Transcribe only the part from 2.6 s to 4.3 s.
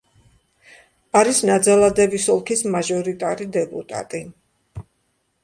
მაჟორიტარი დეპუტატი.